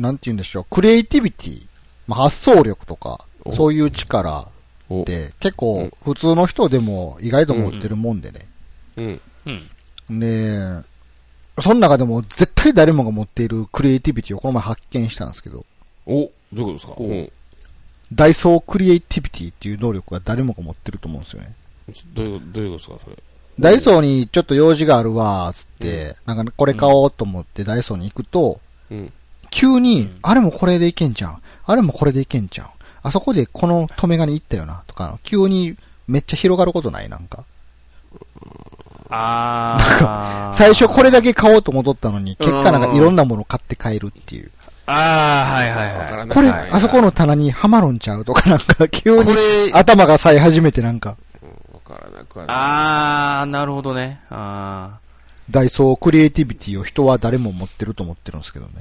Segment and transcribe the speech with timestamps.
[0.00, 1.66] なんて言うんでしょう、クリエイティビティ、
[2.06, 4.48] まあ、発想力とか、おそういう力
[4.88, 8.46] おって結う構ん普通の人でも意外と持ってるもんでね。
[8.96, 9.20] うん。
[10.08, 10.20] うん。
[10.20, 10.84] で、
[11.60, 15.64] その中でも絶対誰もが持っているクリエイティビティをこの前発見したんですけど、
[16.06, 16.94] お、どういうことですか？
[16.98, 17.32] うん。
[18.12, 21.54] ダイソークリエイティビティっていう能力が誰もが持ってると思うんですよね。
[22.14, 23.04] どういう、どういうことですか？
[23.04, 23.16] それ。
[23.58, 28.60] ダイソーにちょっと用事があるわ、つって、なんかこれ買おうと思ってダイソーに行くと、
[28.90, 29.12] うん。
[29.50, 31.42] 急に、うんあれもこれでいけんじゃん。
[31.64, 32.70] あれもこれでいけんじゃん。
[33.02, 34.82] あそこでこの止め金行ったよな？
[34.86, 35.76] とか、急に
[36.06, 37.08] めっちゃ広がることない？
[37.08, 37.44] なんか。
[39.08, 40.56] あー。
[40.56, 44.50] 最初これだけ買おうと思ったのに、結果なんかいろんなもの買って帰るっていう。
[44.86, 46.28] あー、はいはいはい。
[46.28, 48.24] これ、はいあそこの棚にはまるんちゃう？
[48.24, 49.24] とかなんか、急に
[49.72, 51.16] 頭が冴え始めてなんか、
[51.72, 52.56] わからなくはない。
[52.56, 54.20] あー、なるほどね。
[54.30, 54.99] あ
[55.50, 58.72] ダイソークリエイティビティを人は誰も持ってると思ってるんですけどね。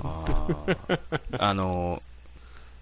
[0.00, 0.06] ー。
[0.08, 0.98] あ ー
[1.38, 2.02] あの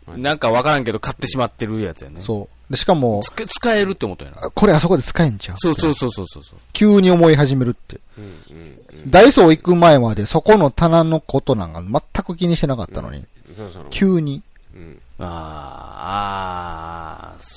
[0.09, 2.21] ー、なんかわからんけど買ってしまってるやつやね。
[2.21, 2.73] そう。
[2.73, 4.47] で、しかも、使えるって思ったよな。
[4.47, 6.59] あこれあそこで使えんちゃうそうそうそうそうそうそう。
[6.73, 8.01] 急に思い始めるって。
[8.19, 9.11] うんうんうん。
[9.11, 13.25] ダイソー行く前までそこの棚のことなんか全く気にしてなかったのに、
[13.57, 13.87] そうそう。
[13.91, 14.43] 急に
[14.75, 14.99] うん。
[15.19, 16.66] あー、あー、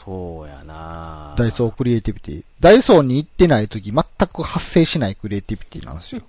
[0.05, 2.43] そうやなダイソークリエイティビティ。
[2.59, 6.21] ダイソーに行ってない時全く発生しないクリエイティビティなんですよ。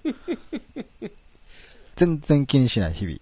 [1.96, 3.18] 全然気にしない日々。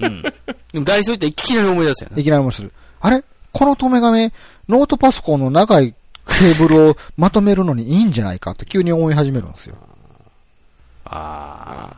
[0.00, 0.22] うん。
[0.22, 2.20] でもダイソー行っていきなり思い出すやな。
[2.20, 2.72] いきなりもする。
[3.00, 3.22] あれ？
[3.52, 4.32] この止め亀、
[4.68, 9.76] ノートパソコンの長いケーブルをまとめるのにいいんじゃないかって急に思い始めるんですよ。
[11.04, 11.90] あ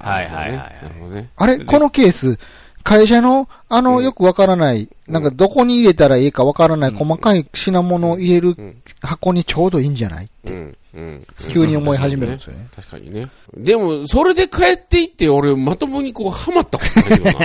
[0.00, 0.08] ー。
[0.08, 1.30] はいはいはいはいなるほどね。
[1.36, 1.58] あれ？
[1.58, 2.38] このケース、
[2.82, 8.82] 会社の、あの、よくわからない、なんかどこに入れたらいいかわからないうん細かい品物を入れるうん。
[9.00, 10.28] 箱にちょうどいいんじゃない？
[10.46, 10.76] うん。
[10.94, 11.26] うん。
[11.52, 12.66] 急に思い始めるんですよね。
[12.74, 13.28] 確かにね。
[13.56, 17.38] でも、それで帰っていって、俺、まともにこう、ハマったことないよ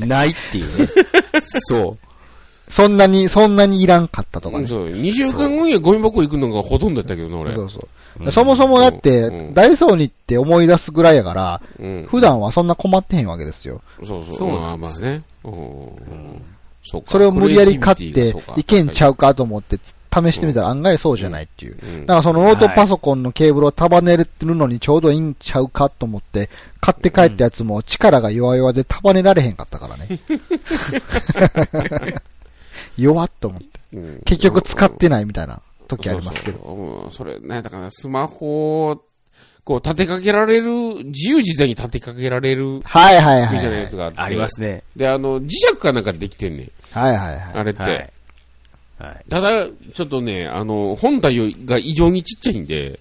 [0.00, 0.06] な。
[0.06, 0.88] ないっていうね。
[1.42, 1.98] そう。
[2.72, 4.66] そんなに、そんなにいらんかったとかね。
[4.66, 4.86] そう。
[4.86, 7.52] 2週間後にはゴミ箱行くのがほとんどだったけどな、俺。
[7.54, 8.30] そうそう。
[8.32, 12.06] そもそもだって、うんダイソーに行って思い出すぐらいやから、うん。
[12.10, 13.80] 普段はそんな困ってへんわけですよ。
[14.02, 14.36] そうそう。
[14.36, 15.22] そうまあなんですまあね。
[16.94, 17.02] うん。
[17.04, 19.78] そそれを無理やり買って、いけんちゃううかと思って
[20.10, 21.76] 試してみたら案外そうじゃないっていう。
[21.76, 22.06] ん。
[22.06, 26.48] だからそのノートパソコンのケーブルを束ねてるのにちょうどいいんちゃうかと思って、
[26.80, 30.18] 買って帰ったやつも力が弱々で束ねられへんかったからね。
[32.96, 33.68] 弱っと思って。
[33.92, 37.08] うん結局使ってないみたいな時ありますけど。
[37.12, 39.02] それね、だからスマホを、
[39.68, 43.80] こう立てかけられる、自由自在に立てかけられる、はいはいみたいなはい。
[43.80, 44.20] やつがあって。
[44.20, 44.82] ありますね。
[44.96, 46.70] で、あの、磁石かなんかでできてんねん。
[46.90, 47.42] はいはいはい。
[47.52, 47.82] あれって。
[47.82, 48.10] はい。
[48.98, 49.24] はい。
[49.28, 52.98] ただ、ちょっとね、あの、本体が異常にちっちゃいんで、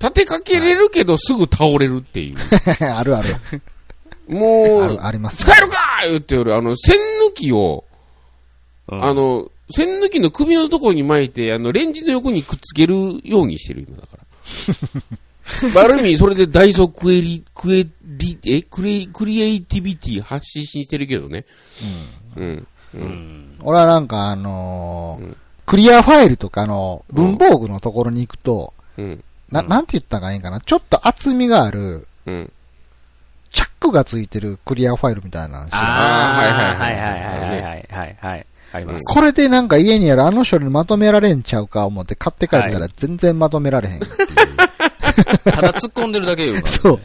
[0.00, 2.38] 立てかけれるけどすぐ倒れるっていう。
[2.84, 3.28] あるある。
[4.26, 5.44] もうある、、あります。
[5.44, 5.76] 使えるか
[6.08, 7.84] 言って俺、あの、線抜きを、
[8.88, 14.24] うんあの、線抜きの首のところに巻いて、あの、レンジの横にくっつけるようにしてる、今だから。
[15.80, 21.44] ある意味、それでダイソークエリ、クエリ、え、クレクリエイティビティ発信してるけどね。
[22.36, 22.44] うん。
[22.44, 22.66] う。
[22.94, 23.56] うんん。
[23.62, 25.36] 俺はなんかあのーうん
[25.66, 29.24] クリアファイルとかの文房具のところに行くと、うん。
[29.50, 30.60] な、うんなんて言ったらいいんかな。
[30.60, 32.52] ちょっと厚みがある、うん。
[33.50, 38.46] チャックがついてるクリアファイルみたいなあー、ははいいはいいはいいはいいはいはいはい。
[38.74, 39.14] あります。
[39.14, 44.28] これでなんか家にあるあの書類まとめられんちゃうか思って買って帰ったら全然まとめられへんっていう。
[45.44, 46.54] ただ突っ込んでるだけよ。
[46.66, 47.00] そ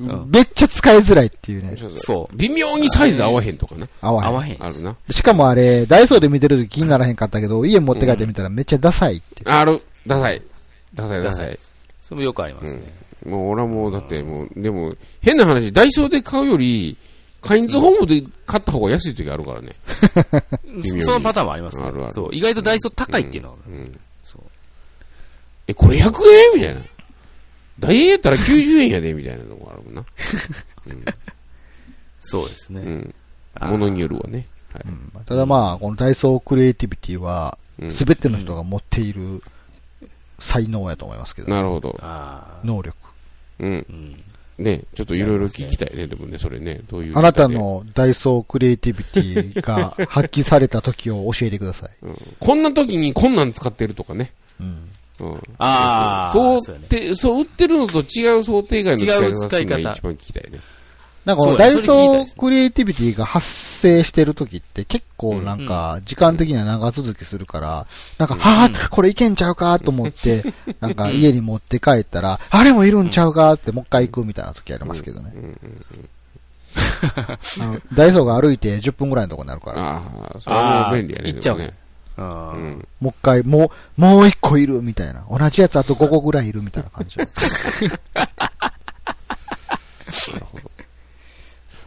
[0.00, 0.02] う。
[0.02, 1.76] んめっちゃ使いづらいっていうね。
[1.96, 2.36] そう。
[2.36, 3.88] 微妙にサイズ合わへんとかな。
[4.00, 4.28] 合わへん。
[4.28, 4.56] 合わへん。
[4.60, 4.96] あるな。
[5.10, 9.42] しかもあれ、ダイソーで見てるとき気にならへんかったけど、家持って帰ってみたらめっちゃダサいって。
[9.44, 9.82] ある。
[10.06, 10.42] ダサい。
[10.94, 11.58] ダサい、ダサい。
[12.00, 12.82] それもよくありますね。
[13.26, 16.96] もう俺はもう、だってもう、でも、変な話、ダイソーで買うより、
[17.42, 19.74] カインズホームで買った方が安い時あるからね。
[20.82, 22.28] 微妙にそのパターンもありますねあるあるそう。
[22.32, 23.56] 意外とダイソー高いっていうのは。
[23.66, 24.00] うん。
[24.22, 24.42] そう。
[25.66, 26.10] え、これ100円？
[26.56, 26.80] みたいな。
[27.80, 30.04] ダイエーやったら90円やで、みたいなのがあるもんな。
[32.20, 33.08] そうですね。
[33.60, 34.46] ものによるわね。
[34.72, 34.84] はい。
[35.26, 39.42] ただまあ、このダイソークリエイティビティは、うんすべての人が持っている
[40.38, 41.96] 才能やと思いますけど、なるほど。
[42.02, 42.94] あ能力。
[43.58, 43.76] うん。
[43.78, 43.84] あ。
[43.88, 44.24] うん。
[44.58, 47.16] ね、ちょっといろいろ聞きたいね、でもね、それね、どういう。
[47.16, 51.90] あなた、のダイソークリエイティビティが発揮された時を教えてください。
[52.02, 54.32] うん、こんな時にこんなん使ってるとかね。
[54.60, 54.90] うん。
[55.20, 55.42] うん。
[55.58, 56.30] ああ。
[56.32, 60.60] そうそうやねって、そう売ってるのと違う想定外の使い方違う使い方一番聞きたいね。
[61.24, 67.86] なんかダイソークリエイティビティが発生してる時って結構なんか時間的には長続きするから、
[68.18, 70.42] なんか、はぁ、これいけんちゃうかと思って、
[70.80, 75.32] なんか家に持って帰ったら、あれもいるんちゃうかってもう一回行くみたいな時ありますけどね。
[77.92, 79.96] ダイソーが歩いて10分ぐらいのとこになるから。
[79.96, 80.02] あ
[80.36, 81.32] あ、それは便利やね。
[81.32, 81.74] 行っちゃうね。
[82.16, 85.24] もう一回、もう、もう一個いるみたいな。
[85.30, 87.16] 同じやつあと5個ぐらいいるみたいな感じ。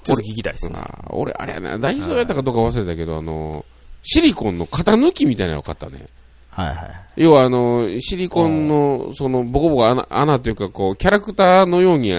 [0.03, 0.71] ちょっと聞きたいです
[1.09, 3.65] 俺、あれやな、ダイソーやったかどうか忘れたけど、あの、
[4.01, 6.07] シリコンの型抜きみたいなのを買ったね。
[6.49, 6.77] はいはい。
[7.15, 12.13] 要は、あの、シリコンの、その、ボコボコ穴、穴というか、こう、キャラクターのように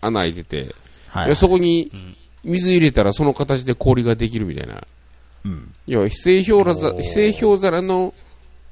[0.00, 0.74] 穴開いてて、
[1.08, 4.86] はい、でそこにん水入れたらその形で氷ができるみたいな。
[5.44, 5.74] うん。
[5.86, 8.14] 要は、非正氷皿、非正氷皿の、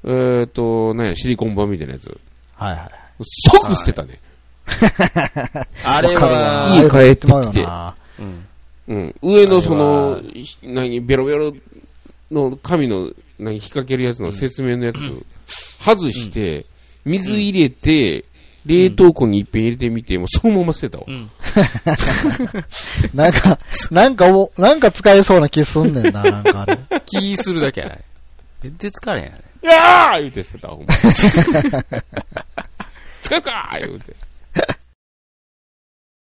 [0.05, 2.19] えっ、と、なんや、シリコン板みたいなやつ。
[2.55, 2.91] はいはい。
[3.21, 4.19] 即捨てたね。
[5.83, 7.67] あれは、家帰ってきて
[8.19, 8.45] うん
[8.87, 9.15] うん。
[9.21, 10.21] 上のそあの
[10.63, 11.53] 何、ベロベロ
[12.31, 14.97] の紙の、何、引っ掛けるやつの説明のやつ、
[15.83, 16.65] 外して、
[17.05, 18.25] 水入れて、
[18.65, 21.11] 冷凍庫に一遍入れてみて、もうそのまま捨てたわう。
[21.11, 21.29] ん。
[23.13, 23.59] なんか、
[23.91, 26.77] なんかお、なんか使えそうな気すんねんな、なんかあれ。
[27.05, 27.99] 気するだけやない。
[28.61, 29.41] 全然疲れへんやね。
[29.61, 30.93] いやー言うて捨てたわ、ほんま。
[33.21, 34.13] 使うかー言うて。